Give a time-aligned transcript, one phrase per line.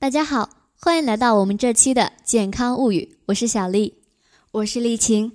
[0.00, 3.94] 大家好，欢迎来到我们这期的健康物语，我是小丽，
[4.52, 5.32] 我是丽琴。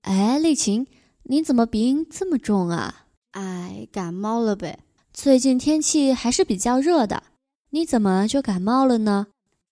[0.00, 0.86] 哎，丽琴，
[1.24, 3.04] 你怎么鼻音这么重啊？
[3.32, 4.78] 哎，感冒了呗。
[5.12, 7.24] 最近天气还是比较热的，
[7.72, 9.26] 你怎么就感冒了呢？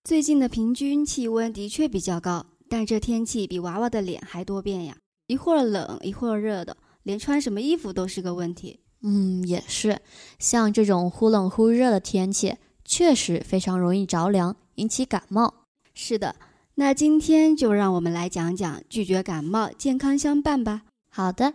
[0.04, 8.80] 最近的平均气温的确比较高，但这天气比娃娃的脸还多变呀，一会儿冷一会儿热的，连穿什么衣服都是个问题。
[9.02, 10.02] 嗯，也是，
[10.38, 12.56] 像这种忽冷忽热的天气，
[12.88, 15.52] 确实非常容易着凉，引起感冒。
[15.92, 16.34] 是的，
[16.76, 20.84] 那今天就让我们来讲讲拒绝感冒，健康相伴吧。
[21.10, 21.52] 好的，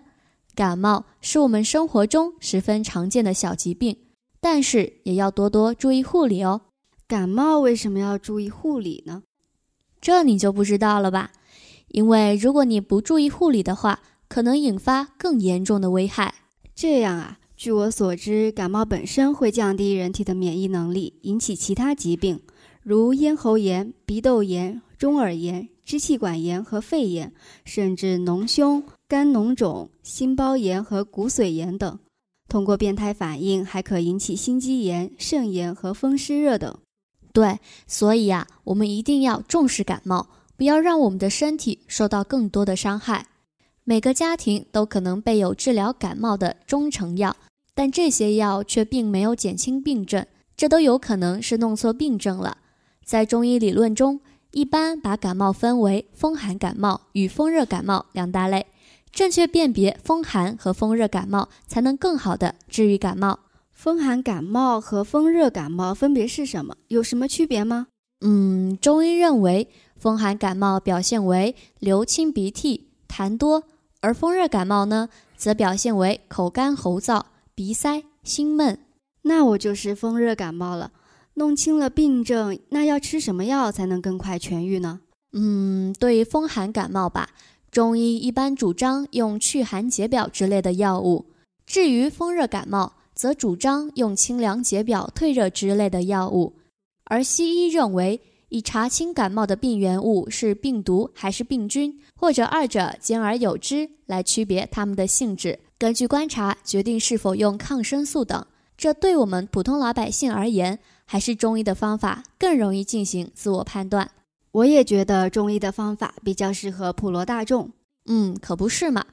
[0.54, 3.98] 感冒是我们生活中十分常见的小疾病，
[4.40, 6.62] 但是也要多多注意护理哦。
[7.08, 9.24] 感冒为什么要注意护理呢？
[10.00, 11.32] 这你就不知道了吧？
[11.88, 16.36] 因为如果你不注意护理的话，可能引发更严重的危害。
[16.76, 22.42] 这样啊，据我所知，感冒本身会降低人体的免疫能力，引起其他疾病，
[22.82, 27.32] 如咽喉炎、鼻窦炎、中耳炎、支气管炎和肺炎，
[27.64, 31.98] 甚至脓胸、肝脓肿、心包炎和骨髓炎等。
[32.50, 36.78] 通过变态反应，还可引起心肌炎、肾炎和风湿热等。
[37.32, 43.28] 对，所以呀，我们一定要重视感冒，不要让我们的身体受到更多的伤害。
[43.86, 47.36] 每个家庭都可能备有治疗感冒的中成药，
[47.76, 52.58] 但这些药却并没有减轻病症，这都有可能是弄错病症了。
[53.04, 54.22] 在中医理论中，
[54.52, 58.68] 一般把感冒分为风寒感冒与风热感冒两大类，
[59.12, 63.40] 正确辨别风寒和风热感冒，才能更好的治愈感冒。
[63.72, 66.76] 风寒感冒和风热感冒分别是什么？
[66.88, 67.88] 有什么区别吗？
[68.22, 69.68] 嗯，中医认为，
[69.98, 73.64] 风寒感冒表现为流清鼻涕、痰多。
[74.00, 77.22] 而风热感冒呢，则表现为口干喉燥、
[77.56, 78.80] 鼻塞、心闷。
[79.24, 80.92] 那我就是风热感冒了。
[81.36, 85.00] 弄清了病症，那要吃什么药才能更快痊愈呢？
[85.32, 87.30] 嗯，对于风寒感冒吧，
[87.72, 91.26] 中医一般主张用祛寒解表之类的药物；
[91.66, 96.54] 至于风热感冒，则主张用清凉解表、退热之类的药物。
[97.06, 105.58] 而西医认为，以查清感冒的病原物是病毒还是病菌，或者二者兼而有之，来区别它们的性质。
[105.84, 108.46] 根据观察决定是否用抗生素等。
[108.78, 114.10] 这对我们普通老百姓而言，还是中医的方法更容易进行自我判断。
[114.54, 117.70] 我也觉得中医的方法比较适合普罗大众。
[118.06, 119.04] 嗯，可不是嘛。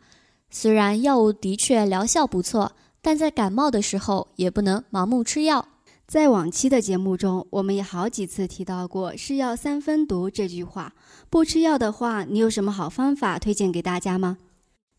[0.48, 2.70] 虽然药物的确疗效不错，
[3.02, 5.66] 但在感冒的时候也不能盲目吃药。
[6.06, 10.92] 在往期的节目中，我们也好几次提到过“是药三分毒”这句话。
[11.28, 14.38] 不吃药的话，你有什么好方法推荐给大家吗？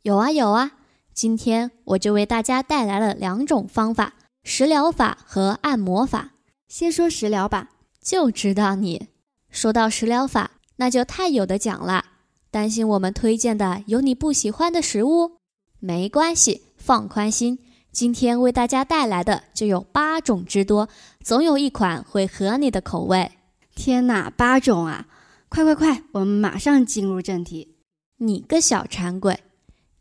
[0.02, 0.72] 有啊有啊，
[1.14, 4.14] 今天我就为大家带来了两种方法：
[4.44, 6.32] 食疗法和按摩法。
[6.68, 7.70] 先说食疗吧，
[8.02, 9.10] 就知道你
[9.50, 12.06] 说到食疗法，那就太有的讲了。
[12.50, 15.38] 担心我们推荐的有你不喜欢的食物？
[15.80, 17.60] 没关系，放宽心。
[17.92, 20.88] 今天为大家带来的就有八种之多，
[21.22, 23.32] 总有一款会合你的口味。
[23.76, 25.08] 天哪，八种啊！
[25.50, 27.76] 快快快，我们马上进入正题。
[28.18, 29.42] 你个小馋鬼！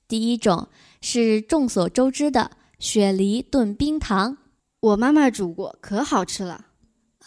[0.07, 0.69] 第一种
[1.01, 4.37] 是众所周知的雪梨炖冰糖，
[4.81, 6.67] 我妈妈煮过，可好吃了。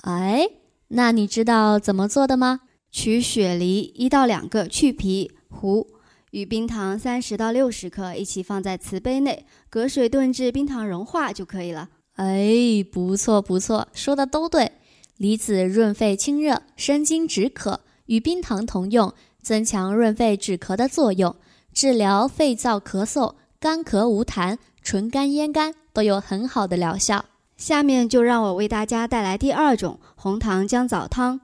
[0.01, 0.47] 哎，
[0.89, 2.61] 那你知道怎么做的吗？
[2.91, 5.87] 取雪梨一到两个，去皮糊。
[6.31, 11.89] 与冰糖三十到六十克一起放在瓷杯内，隔水炖至冰糖融化就可以了。
[12.13, 14.71] 哎，不错不错，说的都对。
[15.17, 21.35] 梨子润肺清热，生津止渴，与冰糖同用，增强润肺止咳的作用，
[21.71, 27.23] 治疗肺燥咳嗽、干咳无痰、唇干咽干都有很好的疗效。
[27.55, 31.39] 下面就让我为大家带来第二种红糖姜枣汤，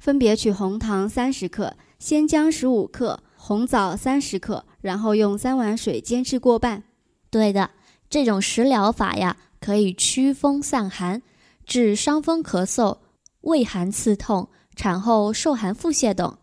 [0.00, 3.22] 分别取红糖三十克，鲜姜十五克。
[3.36, 6.82] 红枣三十克，然后用三碗水煎至过半。
[7.30, 7.70] 对的，
[8.10, 11.22] 这种食疗法呀，可以驱风散寒，
[11.64, 12.98] 治伤风咳嗽、
[13.42, 16.36] 胃寒刺痛、产后受寒腹泻等。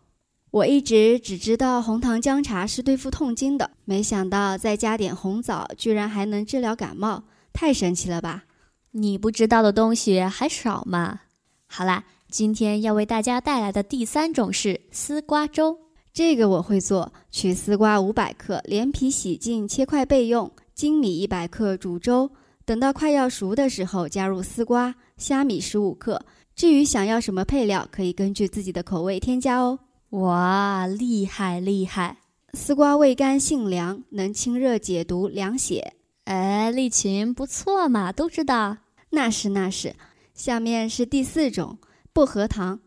[0.52, 7.24] 我一直只知道红糖姜茶是对付痛经的，没想到再加点红枣，居然还能治疗感冒，
[7.54, 8.46] 太神奇了吧！
[8.92, 11.22] 你不知道的东西还少吗？
[11.68, 15.78] 好啦，今天要为大家带来的第三种是丝瓜粥。
[16.12, 20.52] 这个我会做，取丝瓜五百克，连皮洗净，切块备用。
[20.76, 22.32] 粳米一百克煮粥，
[22.66, 26.26] 等到快要熟的时候，加入丝瓜、虾米十五克。
[26.56, 29.78] 至于想要什么配料，可以根据自己的口味添加哦。
[30.12, 32.18] 哇，厉害厉害！
[32.54, 35.94] 丝瓜味甘性凉，能清热解毒、凉血。
[36.24, 38.78] 哎，丽琴不错嘛，都知道。
[39.12, 39.96] 那是那是。
[40.34, 41.78] 下面是第四种，
[42.12, 42.80] 薄荷糖。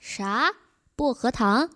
[0.00, 0.50] 啥？
[0.96, 1.70] 薄荷糖？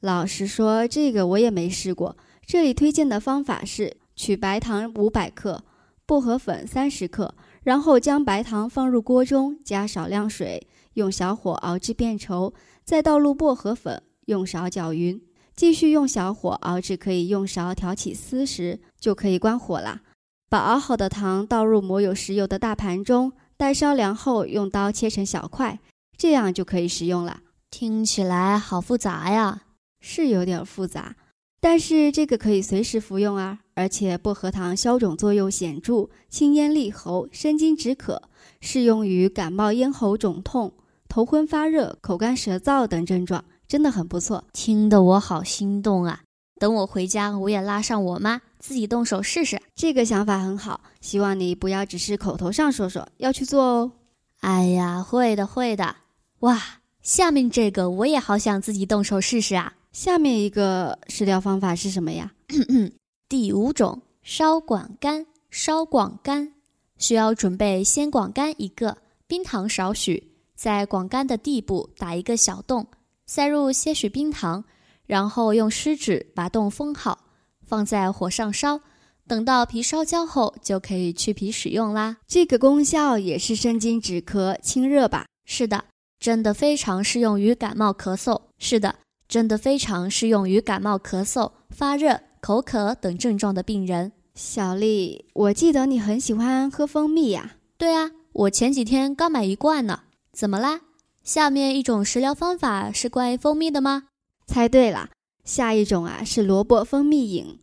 [0.00, 2.16] 老实说，这个我也没试过。
[2.44, 5.62] 这里推荐的方法是：取白糖五百克，
[6.04, 7.32] 薄荷粉三十克，
[7.62, 12.52] 然后将白糖放入锅中，加少量水，用小火熬至变稠，
[12.84, 15.20] 再倒入薄荷粉，用勺搅匀，
[15.56, 20.02] 继续用小火熬至可以用勺挑起丝时，就可以关火啦。
[20.48, 25.80] 把熬好的糖倒入抹有石油的大盘中，待稍凉后，用刀切成小块，
[26.16, 27.40] 这样就可以食用了。
[27.70, 29.62] 听起来好复杂呀，
[30.00, 31.16] 是有点复杂，
[31.60, 33.60] 但是这个可以随时服用啊！
[33.74, 38.22] 而且薄荷糖消肿作用显著，清咽利喉、生津止渴，
[38.60, 40.72] 适用于感冒、咽喉肿痛、
[41.08, 44.44] 头昏发热、口干舌燥等症状，真的很不错。
[44.52, 46.20] 听得我好心动啊！
[46.58, 49.60] 等我回家，我也拉上我妈，自己动手试试。
[49.74, 53.92] 这个想法很好，希望你不要只是口头上说说，要去做哦。
[54.40, 55.96] 哎呀，会的，会的。
[56.40, 56.62] 哇！
[57.02, 59.74] 下面这个我也好想自己动手试试啊！
[59.92, 62.32] 下面一个食疗方法是什么呀？
[63.28, 65.26] 第五种烧广干。
[65.48, 66.52] 烧广干
[66.98, 72.86] 需要准备鲜广干一个，冰糖少许，在广干的地部打一个小洞，
[73.26, 74.64] 塞入些许冰糖，
[75.06, 77.24] 然后用湿纸把洞封好，
[77.66, 78.80] 放在火上烧，
[79.26, 82.16] 等到皮烧焦后就可以去皮使用啦。
[82.26, 85.26] 这个功效也是生津止咳、清热吧？
[85.44, 85.84] 是的。
[86.18, 88.40] 真的非常适用于感冒咳嗽。
[88.58, 88.96] 是的，
[89.28, 94.10] 真的非常适用于感冒咳嗽、发热、口渴等症状的病人。
[94.34, 97.56] 小丽，我记得你很喜欢喝蜂蜜呀？
[97.76, 100.00] 对啊，我前几天刚买一罐呢。
[100.32, 100.80] 怎么啦？
[101.26, 104.04] 下面一种食疗方法是关于蜂蜜的吗？
[104.46, 105.10] 猜对了，
[105.42, 107.58] 下一种啊是萝卜蜂蜜饮。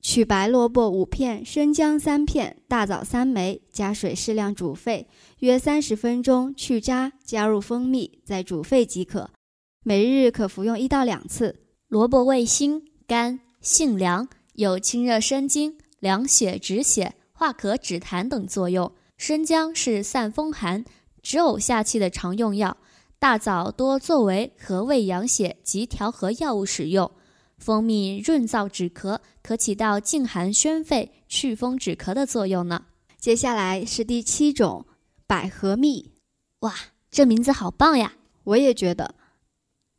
[0.00, 5.06] 取白萝卜五片，生姜三片，大枣三枚，加水适量煮沸，
[5.40, 9.28] 约三十分钟，去渣，加入蜂蜜，再煮沸即可。
[9.84, 11.60] 每日可服用一到两次。
[11.88, 18.90] 萝卜味辛，甘，性凉，有清热生津、凉血止血、化咳止痰等作用。
[19.18, 20.82] 生姜是散风寒、
[21.22, 22.78] 止呕下气的常用药，
[23.18, 27.10] 大枣多作为和胃养血及调和药物使用。
[27.58, 32.84] 蜂蜜润燥止咳，可起到净寒宣肺、祛风止咳的作用呢。
[33.18, 34.84] 接下来是第七种
[35.26, 36.12] 百合蜜，
[36.60, 36.74] 哇，
[37.10, 38.12] 这名字好棒呀！
[38.44, 39.14] 我也觉得。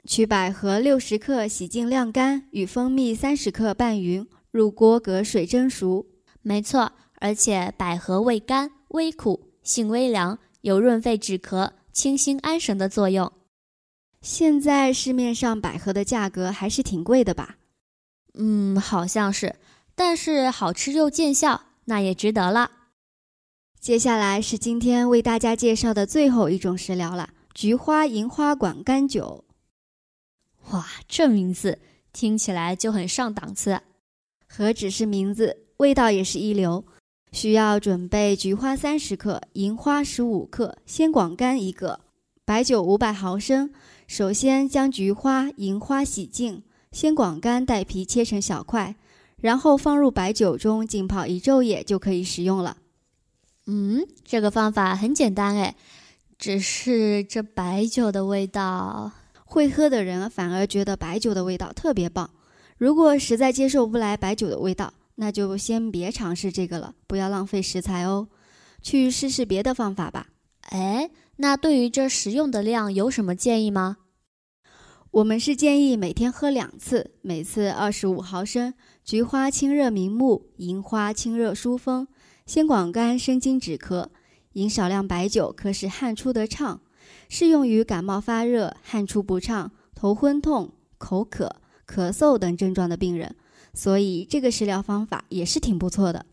[0.06, 6.06] 取百合六十克，洗净晾干，与蜂蜜三十克拌匀，入锅隔水蒸熟。
[6.42, 13.34] 没错，而且百合味甘、微苦，性微凉，有润肺止咳、清心安神的作用。
[14.22, 17.58] 现在市面上百合的价格还是挺贵的吧？
[18.36, 19.56] 嗯，好像是，
[19.96, 22.70] 但是好吃又见效，那也值得了。
[23.80, 29.44] 接下来是今天为大家介绍的最后一种食疗了——菊花银花管甘酒。
[30.70, 31.80] 哇，这名字
[32.14, 33.82] 听起来就很上档次。
[34.48, 36.86] 何止是名字，味道也是一流。
[37.32, 42.00] 需要准备菊花三十克，银花十五克，鲜广干一个，
[42.46, 43.72] 白酒五百毫升。
[44.08, 48.96] 首先将菊花、银花洗净，鲜广干带皮切成小块，
[49.42, 52.78] 然后放入白酒中浸泡一昼夜就可以食用了。
[53.66, 55.76] 嗯，这个方法很简单哎，
[56.40, 59.12] 只是这白酒的味道，
[59.44, 62.30] 会喝的人反而觉得白酒的味道特别棒。
[62.78, 68.30] 如果实在接受不来白酒的味道，那就先别尝试这个了，不要浪费食材哦，
[68.82, 70.30] 去试试别的方法吧。
[70.70, 71.12] 哎。
[71.40, 73.98] 那对于这食用的量有什么建议吗？
[75.12, 78.74] 我们是建议每天喝两次，每次二十五毫升。
[79.04, 82.08] 菊花清热明目，银花清热疏风，
[82.48, 84.08] 鲜广甘生津止咳。
[84.54, 86.82] 饮少量白酒可使汗出得畅，
[87.30, 93.36] 适用于感冒发热、汗出不畅、头昏痛、口渴、咳嗽等症状的病人。
[93.78, 96.26] 所以这个食疗方法也是挺不错的。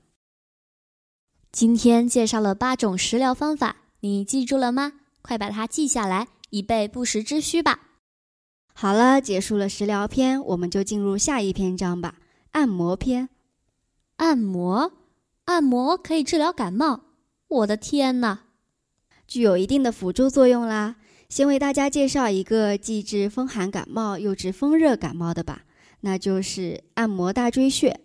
[1.53, 3.77] 今天介绍了八种食疗方法。
[4.01, 4.95] 你记住了吗？
[5.23, 7.81] 快把它记下来，以备不时之需吧。
[8.73, 12.17] 好了，结束了食疗篇，我们就进入下一篇章吧。
[12.53, 13.29] 按摩篇。
[14.17, 14.93] 按摩，
[15.45, 17.01] 按摩可以治疗感冒。
[17.49, 18.45] 我的天哪，
[19.27, 20.97] 具有一定的辅助作用啦。
[21.29, 25.65] 先为大家介绍一个既治风寒感冒又治风热感冒的吧，
[26.05, 27.99] 那就是按摩大椎穴。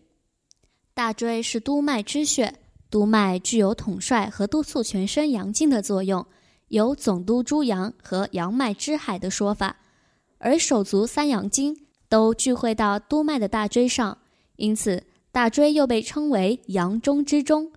[0.94, 2.56] 大椎是督脉之穴。
[2.90, 6.26] 督脉具有统帅和督促全身阳经的作用，
[6.70, 9.76] 有总督诸阳和阳脉之海的说法。
[10.38, 11.76] 而手足三阳经
[12.08, 14.18] 都聚会到督脉的大椎上，
[14.56, 15.04] 因此
[15.34, 17.72] 大椎又被称为阳中之中。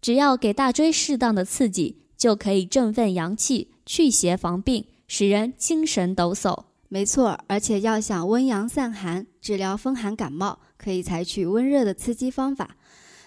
[0.00, 6.64] 只要给大椎适当的刺激，就可以振奋阳气、祛邪防病、使人精神抖擞。
[6.94, 12.76] 没错，而且要想温阳散寒、治疗风寒感冒，可以采取温热的刺激方法。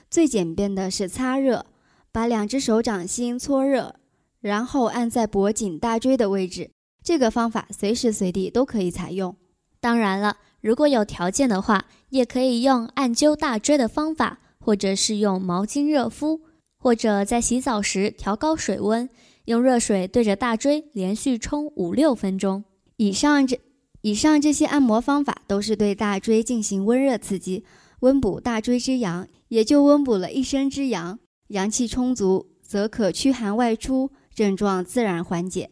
[0.09, 1.65] 最简便的是擦热，
[2.13, 3.95] 把两只手掌心搓热，
[4.39, 6.71] 然后按在脖颈、大椎的位置。
[7.03, 9.35] 这个方法随时随地都可以采用。
[9.81, 16.39] 当然了，如果有条件的话，也可以用按灸大椎的方法，或者是用毛巾热敷，
[16.77, 19.09] 或者在洗澡时调高水温，
[19.43, 22.63] 用热水对着大椎连续冲五六分钟。
[22.97, 23.59] 以上这
[24.01, 27.63] 以上这些按摩方法都是对大椎进行温热刺激，
[27.99, 31.19] 温补大椎之阳，也就温补了一身之阳。
[31.49, 35.69] 阳气充足，则可驱寒外出，症状自然缓解。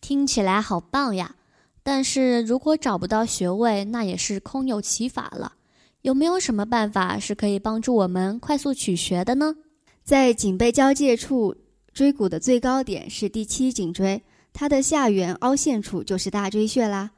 [0.00, 1.36] 听起来好棒呀！
[1.82, 5.54] 但是如果找不到穴位，那也是空有其法了。
[6.02, 9.54] 有没有什么办法是可以帮助我们快速取穴的呢？
[10.02, 11.54] 在颈背交界处，
[11.92, 14.22] 椎骨的最高点是第七颈椎。
[14.54, 17.10] 它的下缘凹陷处就是大椎穴啦，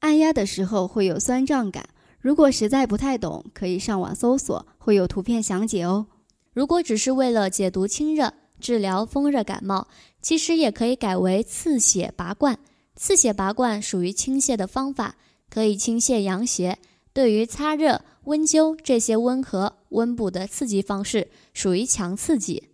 [0.00, 1.86] 按压的时候会有酸胀感。
[2.18, 6.06] 如果实在不太懂，可以上网搜索，会有图片详解哦。
[6.52, 9.86] 如果只是为了解毒清热、治疗风热感冒，
[10.22, 12.58] 其实也可以改为刺血拔罐。
[12.96, 15.14] 刺血拔罐属于清泻的方法，
[15.50, 16.78] 可以清泻阳邪。
[17.12, 22.67] 对于擦热、温灸这些温和温补的刺激方式，属于强刺激。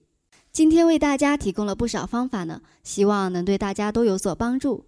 [0.54, 4.84] 今天为大家提供了不少方法呢，希望能对大家都有所帮助。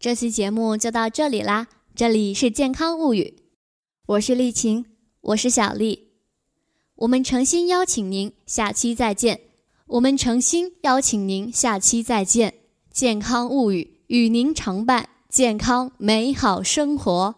[0.00, 3.36] 这期节目就到这里啦，这里是健康物语，
[4.06, 4.84] 我是丽琴，
[5.20, 6.08] 我是小丽，
[6.96, 9.40] 我们诚心邀请您下期再见。
[9.86, 12.54] 我们诚心邀请您下期再见。
[12.90, 17.36] 健康物语与您常伴，健康美好生活。